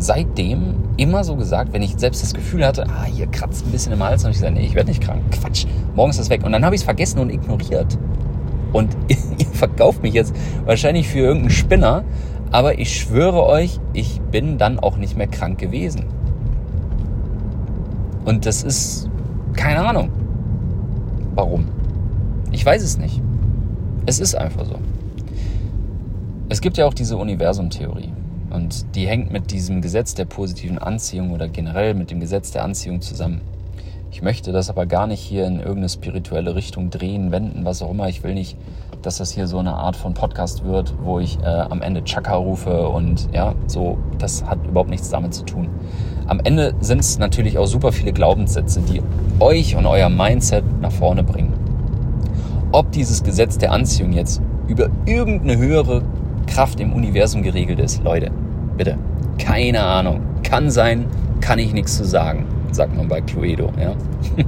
seitdem 0.00 0.74
immer 0.96 1.24
so 1.24 1.36
gesagt, 1.36 1.72
wenn 1.72 1.82
ich 1.82 1.94
selbst 1.96 2.22
das 2.22 2.34
Gefühl 2.34 2.66
hatte, 2.66 2.86
ah, 2.88 3.04
hier 3.04 3.26
kratzt 3.26 3.66
ein 3.66 3.70
bisschen 3.70 3.92
im 3.92 4.02
Hals, 4.02 4.24
habe 4.24 4.32
ich 4.32 4.38
gesagt, 4.38 4.54
nee, 4.54 4.64
ich 4.64 4.74
werde 4.74 4.88
nicht 4.88 5.02
krank. 5.02 5.22
Quatsch, 5.30 5.66
morgen 5.94 6.10
ist 6.10 6.18
das 6.18 6.30
weg. 6.30 6.44
Und 6.44 6.52
dann 6.52 6.64
habe 6.64 6.74
ich 6.74 6.80
es 6.80 6.84
vergessen 6.84 7.20
und 7.20 7.30
ignoriert. 7.30 7.98
Und 8.72 8.96
ihr 9.08 9.46
verkauft 9.46 10.02
mich 10.02 10.14
jetzt 10.14 10.34
wahrscheinlich 10.64 11.08
für 11.08 11.18
irgendeinen 11.18 11.50
Spinner, 11.50 12.04
aber 12.50 12.78
ich 12.78 12.98
schwöre 12.98 13.44
euch, 13.44 13.78
ich 13.92 14.20
bin 14.20 14.58
dann 14.58 14.78
auch 14.78 14.96
nicht 14.96 15.16
mehr 15.16 15.28
krank 15.28 15.58
gewesen. 15.58 16.04
Und 18.24 18.46
das 18.46 18.62
ist 18.62 19.08
keine 19.54 19.86
Ahnung. 19.86 20.10
Warum? 21.34 21.68
Ich 22.52 22.64
weiß 22.64 22.82
es 22.82 22.98
nicht. 22.98 23.20
Es 24.06 24.18
ist 24.18 24.34
einfach 24.34 24.64
so. 24.64 24.76
Es 26.48 26.60
gibt 26.60 26.76
ja 26.78 26.86
auch 26.86 26.94
diese 26.94 27.16
Universumtheorie. 27.16 28.12
Und 28.50 28.94
die 28.96 29.06
hängt 29.06 29.30
mit 29.32 29.50
diesem 29.50 29.80
Gesetz 29.80 30.14
der 30.14 30.24
positiven 30.24 30.78
Anziehung 30.78 31.30
oder 31.30 31.48
generell 31.48 31.94
mit 31.94 32.10
dem 32.10 32.20
Gesetz 32.20 32.50
der 32.50 32.64
Anziehung 32.64 33.00
zusammen. 33.00 33.40
Ich 34.12 34.22
möchte 34.22 34.50
das 34.50 34.68
aber 34.68 34.86
gar 34.86 35.06
nicht 35.06 35.20
hier 35.20 35.46
in 35.46 35.58
irgendeine 35.58 35.88
spirituelle 35.88 36.56
Richtung 36.56 36.90
drehen, 36.90 37.30
wenden, 37.30 37.64
was 37.64 37.80
auch 37.80 37.90
immer. 37.90 38.08
Ich 38.08 38.24
will 38.24 38.34
nicht, 38.34 38.56
dass 39.02 39.18
das 39.18 39.30
hier 39.30 39.46
so 39.46 39.58
eine 39.58 39.74
Art 39.74 39.94
von 39.94 40.14
Podcast 40.14 40.64
wird, 40.64 40.94
wo 41.02 41.20
ich 41.20 41.38
äh, 41.40 41.46
am 41.46 41.80
Ende 41.80 42.02
Chaka 42.02 42.34
rufe 42.34 42.88
und 42.88 43.28
ja, 43.32 43.54
so, 43.68 43.98
das 44.18 44.44
hat 44.44 44.58
überhaupt 44.66 44.90
nichts 44.90 45.10
damit 45.10 45.32
zu 45.32 45.44
tun. 45.44 45.68
Am 46.26 46.40
Ende 46.40 46.74
sind 46.80 46.98
es 46.98 47.18
natürlich 47.18 47.56
auch 47.56 47.66
super 47.66 47.92
viele 47.92 48.12
Glaubenssätze, 48.12 48.80
die 48.80 49.00
euch 49.38 49.76
und 49.76 49.86
euer 49.86 50.08
Mindset 50.08 50.64
nach 50.80 50.92
vorne 50.92 51.22
bringen. 51.22 51.54
Ob 52.72 52.90
dieses 52.92 53.22
Gesetz 53.22 53.58
der 53.58 53.72
Anziehung 53.72 54.12
jetzt 54.12 54.42
über 54.66 54.90
irgendeine 55.06 55.56
höhere 55.56 56.02
Kraft 56.52 56.80
im 56.80 56.92
Universum 56.92 57.42
geregelt 57.42 57.78
ist, 57.78 58.02
Leute, 58.02 58.30
bitte, 58.76 58.98
keine 59.38 59.82
Ahnung. 59.82 60.20
Kann 60.42 60.70
sein, 60.70 61.06
kann 61.40 61.58
ich 61.58 61.72
nichts 61.72 61.96
zu 61.96 62.04
sagen 62.04 62.46
sagt 62.74 62.96
man 62.96 63.08
bei 63.08 63.20
Cluedo. 63.20 63.72
Ja? 63.80 63.94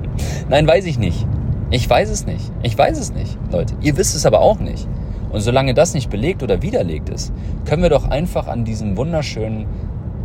Nein, 0.49 0.67
weiß 0.67 0.87
ich 0.87 0.99
nicht. 0.99 1.27
Ich 1.71 1.89
weiß 1.89 2.11
es 2.11 2.27
nicht. 2.27 2.53
Ich 2.63 2.77
weiß 2.77 2.99
es 2.99 3.13
nicht, 3.13 3.39
Leute. 3.51 3.75
Ihr 3.81 3.97
wisst 3.97 4.15
es 4.15 4.27
aber 4.27 4.41
auch 4.41 4.59
nicht. 4.59 4.87
Und 5.31 5.41
solange 5.41 5.73
das 5.73 5.95
nicht 5.95 6.11
belegt 6.11 6.43
oder 6.43 6.61
widerlegt 6.61 7.09
ist, 7.09 7.33
können 7.65 7.83
wir 7.83 7.89
doch 7.89 8.09
einfach 8.09 8.49
an 8.49 8.65
diesen 8.65 8.97
wunderschönen 8.97 9.67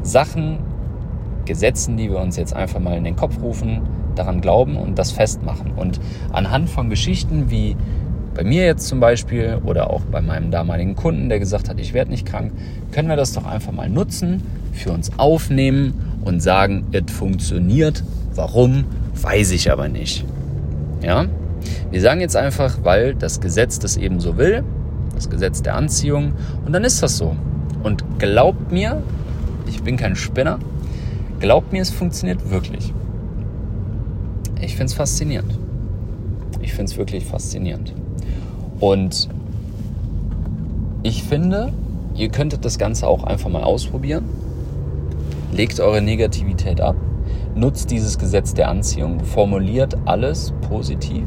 Sachen, 0.04 0.60
Gesetzen, 1.46 1.96
die 1.96 2.10
wir 2.10 2.20
uns 2.20 2.36
jetzt 2.36 2.54
einfach 2.54 2.82
mal 2.82 2.98
in 2.98 3.06
den 3.06 3.16
Kopf 3.16 3.42
rufen, 3.42 3.82
daran 4.16 4.42
glauben 4.42 4.76
und 4.76 5.00
das 5.00 5.12
festmachen. 5.12 5.72
Und 5.78 6.02
anhand 6.34 6.70
von 6.70 6.90
Geschichten 6.90 7.50
wie 7.50 7.78
bei 8.38 8.44
mir 8.44 8.66
jetzt 8.66 8.88
zum 8.88 9.00
Beispiel 9.00 9.60
oder 9.66 9.90
auch 9.90 10.02
bei 10.02 10.22
meinem 10.22 10.52
damaligen 10.52 10.96
Kunden, 10.96 11.28
der 11.28 11.40
gesagt 11.40 11.70
hat, 11.70 11.80
ich 11.80 11.96
werde 11.96 12.12
nicht 12.12 12.28
krank, 12.28 12.52
können 12.92 13.10
wir 13.10 13.16
das 13.16 13.34
doch 13.34 13.48
einfach 13.48 13.72
mal 13.72 13.90
nutzen, 13.90 14.44
für 14.74 14.92
uns 14.92 15.10
aufnehmen 15.18 16.20
und 16.24 16.40
sagen, 16.40 16.86
es 16.92 17.12
funktioniert. 17.12 18.04
Warum, 18.36 18.86
weiß 19.20 19.50
ich 19.52 19.72
aber 19.72 19.88
nicht. 19.88 20.24
Ja? 21.02 21.26
Wir 21.90 22.00
sagen 22.00 22.22
jetzt 22.22 22.36
einfach, 22.36 22.78
weil 22.84 23.16
das 23.16 23.42
Gesetz 23.42 23.80
das 23.80 23.98
eben 23.98 24.20
so 24.20 24.38
will, 24.38 24.64
das 25.16 25.32
Gesetz 25.32 25.64
der 25.64 25.74
Anziehung, 25.74 26.34
und 26.64 26.74
dann 26.74 26.84
ist 26.84 27.02
das 27.02 27.18
so. 27.18 27.36
Und 27.82 28.04
glaubt 28.20 28.72
mir, 28.72 29.02
ich 29.66 29.82
bin 29.82 29.98
kein 29.98 30.16
Spinner, 30.16 30.60
glaubt 31.40 31.74
mir, 31.74 31.82
es 31.82 31.90
funktioniert 31.90 32.52
wirklich. 32.52 32.94
Ich 34.62 34.76
finde 34.76 34.86
es 34.86 34.94
faszinierend. 34.94 35.58
Ich 36.62 36.74
finde 36.74 36.92
es 36.92 36.98
wirklich 37.00 37.26
faszinierend. 37.26 37.94
Und 38.80 39.30
ich 41.04 41.24
finde, 41.24 41.72
ihr 42.16 42.30
könntet 42.30 42.66
das 42.66 42.78
Ganze 42.78 43.08
auch 43.08 43.24
einfach 43.24 43.50
mal 43.50 43.64
ausprobieren. 43.64 44.26
Legt 45.52 45.80
eure 45.80 46.02
Negativität 46.02 46.82
ab. 46.82 46.96
Nutzt 47.56 47.90
dieses 47.90 48.18
Gesetz 48.20 48.54
der 48.54 48.70
Anziehung. 48.70 49.22
Formuliert 49.22 49.98
alles 50.06 50.54
positiv. 50.70 51.24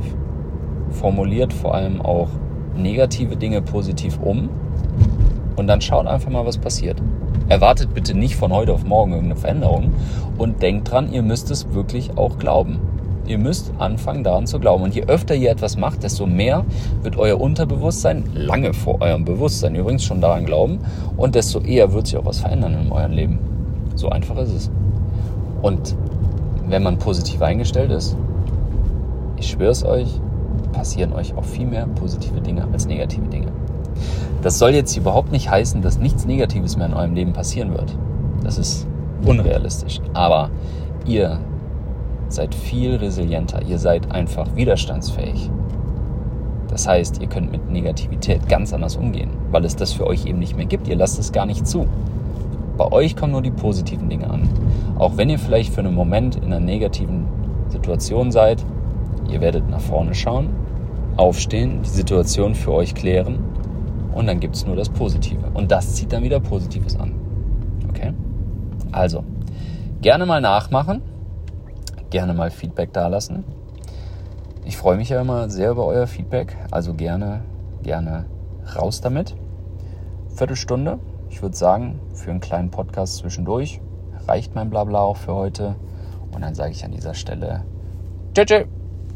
Formuliert 0.91 1.53
vor 1.53 1.75
allem 1.75 2.01
auch 2.01 2.29
negative 2.77 3.37
Dinge 3.37 3.63
positiv 3.63 4.19
um. 4.21 4.49
Und 5.57 5.67
dann 5.67 5.81
schaut 5.81 6.07
einfach 6.07 6.31
mal, 6.31 6.47
was 6.47 6.59
passiert. 6.59 7.03
Erwartet 7.49 7.93
bitte 7.95 8.15
nicht 8.15 8.37
von 8.37 8.53
heute 8.53 8.73
auf 8.73 8.85
morgen 8.85 9.13
irgendeine 9.13 9.41
Veränderung. 9.41 9.93
Und 10.39 10.63
denkt 10.63 10.91
dran, 10.91 11.13
ihr 11.13 11.23
müsst 11.23 11.51
es 11.51 11.73
wirklich 11.73 12.17
auch 12.17 12.39
glauben. 12.39 12.79
Ihr 13.31 13.39
müsst 13.39 13.71
anfangen 13.79 14.25
daran 14.25 14.49
zu 14.49 14.59
glauben. 14.59 14.83
Und 14.83 14.93
je 14.93 15.05
öfter 15.05 15.37
ihr 15.37 15.53
etwas 15.53 15.77
macht, 15.77 16.03
desto 16.03 16.27
mehr 16.27 16.65
wird 17.03 17.17
euer 17.17 17.41
Unterbewusstsein, 17.41 18.25
lange 18.35 18.75
vor 18.75 19.01
eurem 19.01 19.25
Bewusstsein 19.25 19.77
übrigens 19.77 20.03
schon 20.03 20.21
daran 20.21 20.47
glauben. 20.47 20.81
Und 21.17 21.37
desto 21.37 21.61
eher 21.61 21.93
wird 21.93 22.09
sich 22.09 22.17
auch 22.17 22.25
was 22.25 22.41
verändern 22.41 22.77
in 22.85 22.91
eurem 22.91 23.13
Leben. 23.13 23.39
So 23.95 24.09
einfach 24.09 24.37
ist 24.39 24.53
es. 24.53 24.71
Und 25.63 25.95
wenn 26.67 26.83
man 26.83 26.99
positiv 26.99 27.41
eingestellt 27.41 27.93
ist, 27.93 28.17
ich 29.37 29.47
schwöre 29.47 29.71
es 29.71 29.85
euch, 29.85 30.21
passieren 30.73 31.13
euch 31.13 31.37
auch 31.37 31.45
viel 31.45 31.67
mehr 31.67 31.87
positive 31.87 32.41
Dinge 32.41 32.67
als 32.73 32.87
negative 32.87 33.29
Dinge. 33.29 33.53
Das 34.43 34.59
soll 34.59 34.71
jetzt 34.71 34.97
überhaupt 34.97 35.31
nicht 35.31 35.49
heißen, 35.49 35.83
dass 35.83 36.01
nichts 36.01 36.25
Negatives 36.25 36.77
mehr 36.77 36.87
in 36.89 36.95
eurem 36.95 37.15
Leben 37.15 37.33
passieren 37.33 37.75
wird. 37.75 37.97
Das 38.43 38.59
ist 38.59 38.89
unrealistisch. 39.25 40.01
Aber 40.15 40.51
ihr 41.07 41.39
seid 42.33 42.55
viel 42.55 42.97
resilienter. 42.97 43.63
Ihr 43.63 43.79
seid 43.79 44.11
einfach 44.11 44.55
widerstandsfähig. 44.57 45.51
Das 46.69 46.87
heißt, 46.87 47.21
ihr 47.21 47.29
könnt 47.29 47.51
mit 47.51 47.71
Negativität 47.71 48.49
ganz 48.49 48.73
anders 48.73 48.97
umgehen, 48.97 49.31
weil 49.51 49.65
es 49.65 49.75
das 49.75 49.93
für 49.93 50.07
euch 50.07 50.27
eben 50.27 50.39
nicht 50.39 50.57
mehr 50.57 50.67
gibt. 50.67 50.87
Ihr 50.89 50.97
lasst 50.97 51.19
es 51.19 51.33
gar 51.33 51.47
nicht 51.47 51.67
zu. 51.67 51.87
Bei 52.77 52.93
euch 52.93 53.17
kommen 53.17 53.33
nur 53.33 53.43
die 53.43 53.51
positiven 53.51 54.09
Dinge 54.09 54.31
an. 54.31 54.49
Auch 54.99 55.17
wenn 55.17 55.29
ihr 55.29 55.39
vielleicht 55.39 55.75
für 55.75 55.81
einen 55.81 55.95
Moment 55.95 56.37
in 56.37 56.45
einer 56.45 56.61
negativen 56.61 57.27
Situation 57.69 58.31
seid, 58.31 58.65
ihr 59.31 59.41
werdet 59.41 59.69
nach 59.69 59.81
vorne 59.81 60.15
schauen, 60.15 60.51
aufstehen, 61.17 61.81
die 61.85 61.91
Situation 61.91 62.55
für 62.55 62.73
euch 62.73 62.95
klären 62.95 63.39
und 64.15 64.27
dann 64.27 64.41
gibt 64.41 64.57
es 64.57 64.67
nur 64.67 64.77
das 64.77 64.89
Positive. 64.89 65.41
Und 65.55 65.71
das 65.71 65.95
zieht 65.95 66.13
dann 66.13 66.23
wieder 66.23 66.41
Positives 66.41 66.99
an. 66.99 67.13
Okay? 67.89 68.13
Also, 68.93 69.25
gerne 70.01 70.27
mal 70.27 70.41
nachmachen, 70.41 71.03
gerne 72.11 72.35
mal 72.35 72.51
Feedback 72.51 72.93
dalassen. 72.93 73.45
Ich 74.65 74.77
freue 74.77 74.97
mich 74.97 75.09
ja 75.09 75.21
immer 75.21 75.49
sehr 75.49 75.71
über 75.71 75.87
euer 75.87 76.07
Feedback, 76.07 76.57
also 76.71 76.95
gerne, 76.95 77.41
gerne 77.83 78.27
raus 78.77 79.01
damit. 79.01 79.35
Viertelstunde, 80.35 80.99
ich 81.29 81.43
würde 81.43 81.57
sagen, 81.57 82.01
für 82.13 82.31
einen 82.31 82.41
kleinen 82.41 82.71
Podcast 82.71 83.17
zwischendurch 83.17 83.81
reicht 84.29 84.55
mein 84.55 84.71
Blabla 84.71 85.01
auch 85.01 85.17
für 85.17 85.35
heute. 85.35 85.77
Und 86.33 86.43
dann 86.43 86.55
sage 86.55 86.73
ich 86.73 86.85
an 86.85 86.93
dieser 86.93 87.15
Stelle 87.15 87.65
Tschüss. 88.35 88.80